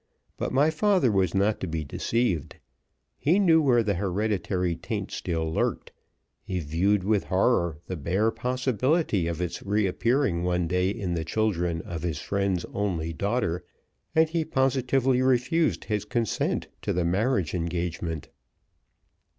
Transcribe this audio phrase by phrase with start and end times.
[0.35, 2.55] But my father was not to be deceived.
[3.19, 5.91] He knew where the hereditary taint still lurked;
[6.41, 11.83] he viewed with horror the bare possibility of its reappearing one day in the children
[11.83, 13.63] of his friend's only daughter;
[14.15, 18.29] and he positively refused his consent to the marriage engagement.